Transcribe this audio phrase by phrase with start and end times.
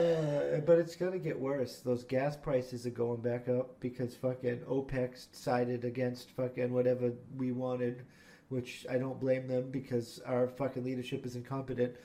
[0.00, 1.80] Uh, but it's gonna get worse.
[1.80, 7.52] Those gas prices are going back up because fucking OPEC sided against fucking whatever we
[7.52, 8.06] wanted,
[8.48, 11.96] which I don't blame them because our fucking leadership is incompetent.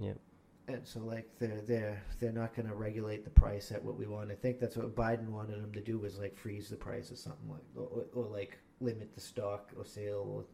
[0.00, 0.18] Yep.
[0.66, 4.06] And so, like, they're they're they're not going to regulate the price at what we
[4.06, 4.32] want.
[4.32, 7.16] I think that's what Biden wanted them to do was like freeze the price or
[7.16, 10.44] something like, or, or, or like limit the stock or sale or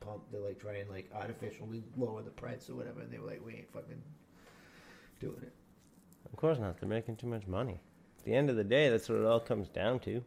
[0.00, 0.22] pump.
[0.32, 3.00] They're like trying like artificially lower the price or whatever.
[3.00, 4.02] And they were like, we ain't fucking
[5.20, 5.52] doing it.
[6.32, 6.80] Of course not.
[6.80, 7.80] They're making too much money.
[8.18, 10.22] At the end of the day, that's what it all comes down to.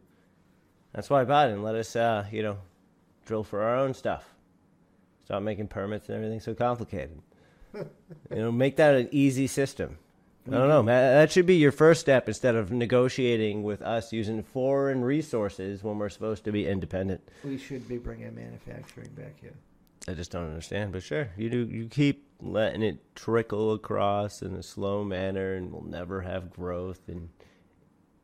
[0.92, 2.58] That's why Biden let us, uh, you know,
[3.26, 4.34] drill for our own stuff.
[5.24, 7.20] Stop making permits and everything so complicated.
[7.74, 7.86] you
[8.30, 9.98] know, make that an easy system.
[10.46, 11.14] I don't know, man.
[11.14, 15.98] That should be your first step instead of negotiating with us using foreign resources when
[15.98, 17.26] we're supposed to be independent.
[17.42, 19.54] We should be bringing manufacturing back here.
[20.06, 21.66] I just don't understand, but sure, you do.
[21.66, 27.00] You keep letting it trickle across in a slow manner, and we'll never have growth
[27.08, 27.30] and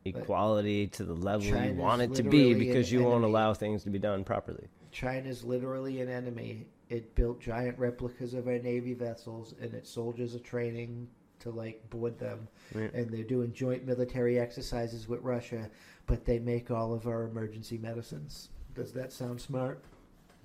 [0.05, 3.31] equality to the level you want it to literally be because an you won't enemy.
[3.31, 4.67] allow things to be done properly.
[4.91, 6.67] China's literally an enemy.
[6.89, 11.07] It built giant replicas of our navy vessels, and its soldiers are training
[11.41, 15.69] to like board them, and they're doing joint military exercises with Russia.
[16.07, 18.49] But they make all of our emergency medicines.
[18.73, 19.83] Does that sound smart?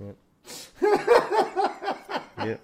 [0.01, 0.13] Yeah.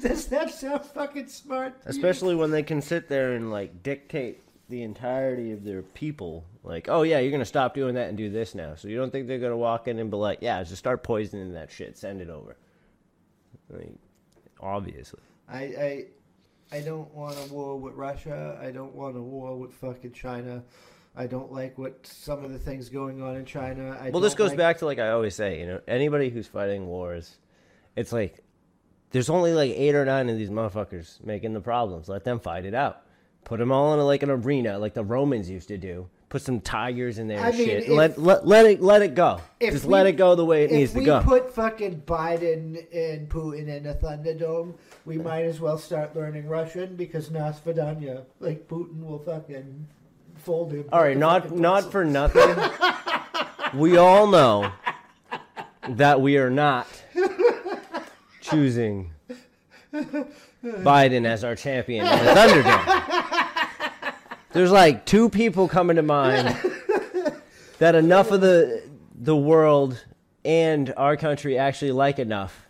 [0.00, 1.74] Does that sound fucking smart?
[1.84, 6.44] Especially when they can sit there and like dictate the entirety of their people.
[6.62, 8.74] Like, oh yeah, you're gonna stop doing that and do this now.
[8.74, 11.54] So you don't think they're gonna walk in and be like, yeah, just start poisoning
[11.54, 12.56] that shit, send it over.
[13.70, 13.94] Like,
[14.60, 15.20] obviously.
[15.48, 16.04] I, I,
[16.70, 18.58] I don't want a war with Russia.
[18.62, 20.62] I don't want a war with fucking China.
[21.16, 23.98] I don't like what some of the things going on in China.
[24.00, 26.46] I well, this goes like- back to like I always say, you know, anybody who's
[26.46, 27.38] fighting wars,
[27.96, 28.44] it's like
[29.10, 32.08] there's only like eight or nine of these motherfuckers making the problems.
[32.08, 33.02] Let them fight it out.
[33.44, 36.08] Put them all in a, like an arena, like the Romans used to do.
[36.28, 37.82] Put some tigers in there I and mean, shit.
[37.84, 39.40] if- let, let let it let it go.
[39.62, 41.18] Just we- let it go the way it needs to go.
[41.18, 44.74] If we put fucking Biden and Putin in a Thunderdome,
[45.06, 49.86] we might as well start learning Russian because Nas Vidanya, like Putin will fucking
[50.36, 50.84] fold him.
[50.92, 52.54] all right, not not for nothing.
[53.74, 54.70] we all know
[55.88, 56.86] that we are not
[58.42, 59.12] choosing
[60.62, 63.24] Biden as our champion in the Thunderdome.
[64.52, 66.48] There's like two people coming to mind
[67.78, 68.82] that enough of the
[69.20, 70.04] the world
[70.44, 72.66] and our country actually like enough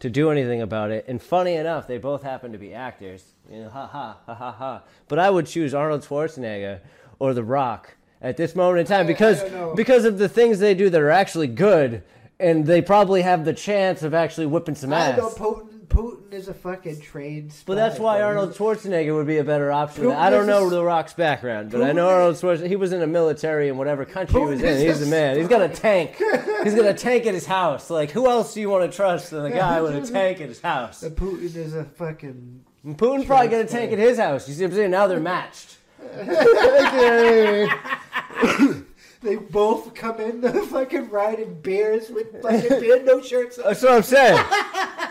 [0.00, 1.06] to do anything about it.
[1.08, 3.24] And funny enough, they both happen to be actors.
[3.50, 4.82] You know, ha ha ha ha ha.
[5.08, 6.80] But I would choose Arnold Schwarzenegger
[7.18, 9.42] or The Rock at this moment in time oh, because
[9.74, 12.02] because of the things they do that are actually good,
[12.38, 15.18] and they probably have the chance of actually whipping some I ass.
[15.18, 15.75] know Putin.
[15.88, 17.52] Putin is a fucking trained.
[17.52, 18.22] Spy, But that's why.
[18.22, 20.04] Arnold Schwarzenegger would be a better option.
[20.04, 22.68] Putin I don't know a- The Rock's background, but I know Arnold Schwarzenegger.
[22.68, 24.86] He was in the military in whatever country he was in.
[24.86, 25.36] He's a the man.
[25.38, 26.16] He's got a tank.
[26.64, 27.90] He's got a tank at his house.
[27.90, 30.48] Like, who else do you want to trust than a guy with a tank at
[30.48, 31.02] his house?
[31.04, 32.64] Putin is a fucking.
[32.84, 34.48] And Putin probably got a tank at his house.
[34.48, 34.90] You see what I'm saying?
[34.90, 35.76] Now they're matched.
[39.22, 43.56] They both come in the fucking riding bears with fucking beard, no shirts.
[43.56, 44.38] That's what I'm saying.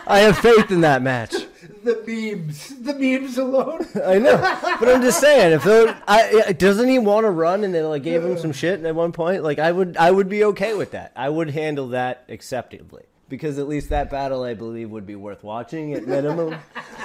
[0.08, 1.34] I have faith in that match.
[1.86, 3.86] The memes, the memes alone.
[4.04, 4.36] I know,
[4.80, 8.02] but I'm just saying, if those, I, doesn't he want to run, and they like
[8.02, 10.92] gave him some shit at one point, like I would, I would be okay with
[10.92, 11.12] that.
[11.14, 15.42] I would handle that acceptably because at least that battle, I believe, would be worth
[15.42, 16.56] watching at minimum.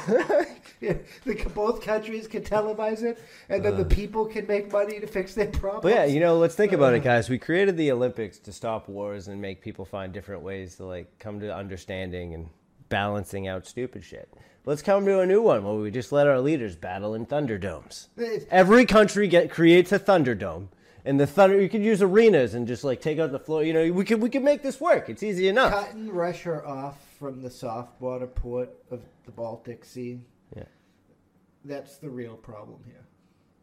[0.82, 0.96] Yeah,
[1.26, 5.36] the, both countries can televise it, and then the people can make money to fix
[5.36, 5.86] their problems.
[5.86, 5.90] Uh.
[5.90, 7.30] But yeah, you know, let's think about it, guys.
[7.30, 11.20] We created the Olympics to stop wars and make people find different ways to like
[11.20, 12.50] come to understanding and
[12.90, 14.28] balancing out stupid shit.
[14.66, 18.10] Let's come to a new one where we just let our leaders battle in thunderdomes.
[18.50, 20.70] Every country get creates a thunderdome,
[21.06, 23.64] and the thunder you could use arenas and just like take out the floor.
[23.64, 25.10] You know, we could we could make this work.
[25.10, 25.72] It's easy enough.
[25.72, 30.20] cutting Russia off from the soft water port of the Baltic Sea.
[30.56, 30.64] Yeah.
[31.66, 33.06] That's the real problem here.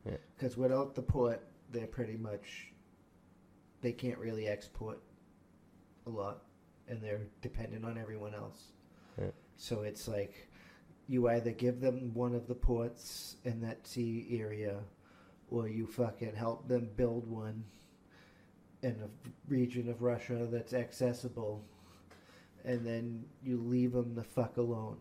[0.07, 0.17] Yeah.
[0.37, 2.73] Because without the port, they're pretty much
[3.81, 5.01] they can't really export
[6.07, 6.43] a lot.
[6.89, 8.73] and they're dependent on everyone else.
[9.21, 9.27] Yeah.
[9.57, 10.49] So it's like
[11.07, 14.81] you either give them one of the ports in that sea area,
[15.51, 17.65] or you fucking help them build one
[18.83, 21.65] in a region of Russia that's accessible,
[22.65, 24.97] and then you leave them the fuck alone.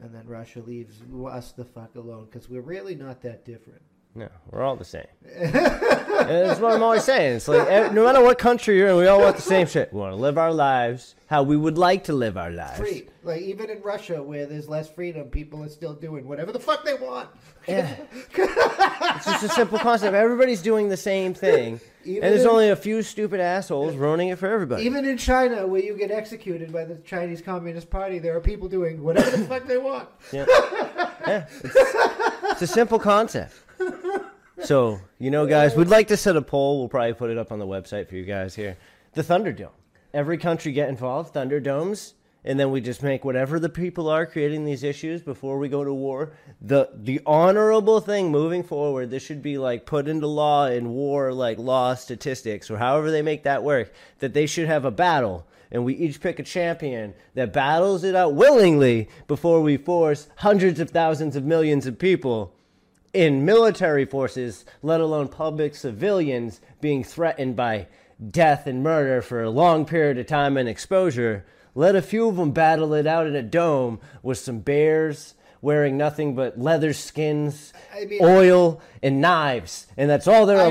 [0.00, 3.82] And then Russia leaves us the fuck alone because we're really not that different.
[4.14, 5.06] No, we're all the same.
[5.38, 7.36] That's what I'm always saying.
[7.36, 9.92] It's like eh, no matter what country you're in, we all want the same shit.
[9.92, 12.78] We want to live our lives how we would like to live our lives.
[12.78, 16.58] Free, like even in Russia where there's less freedom, people are still doing whatever the
[16.58, 17.28] fuck they want.
[17.68, 17.96] Yeah.
[18.34, 20.14] it's just a simple concept.
[20.14, 24.28] Everybody's doing the same thing, Even and there's in- only a few stupid assholes ruining
[24.28, 24.84] it for everybody.
[24.84, 28.68] Even in China, where you get executed by the Chinese Communist Party, there are people
[28.68, 30.08] doing whatever the fuck they want.
[30.32, 30.46] Yeah.
[31.26, 31.46] yeah.
[31.62, 33.54] It's, it's a simple concept.
[34.64, 36.80] So, you know, guys, we'd like to set a poll.
[36.80, 38.76] We'll probably put it up on the website for you guys here.
[39.12, 39.70] The Thunderdome.
[40.12, 42.14] Every country get involved, Thunderdomes,
[42.44, 45.84] and then we just make whatever the people are creating these issues before we go
[45.84, 46.32] to war.
[46.60, 51.32] The the honorable thing moving forward, this should be like put into law in war
[51.32, 55.46] like law statistics or however they make that work, that they should have a battle
[55.70, 60.80] and we each pick a champion that battles it out willingly before we force hundreds
[60.80, 62.54] of thousands of millions of people
[63.18, 67.88] in military forces, let alone public civilians, being threatened by
[68.30, 71.44] death and murder for a long period of time and exposure.
[71.74, 75.96] Let a few of them battle it out in a dome with some bears wearing
[75.96, 80.70] nothing but leather skins, I mean- oil, and knives, and that's all they're I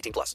[0.00, 0.34] 18 plus.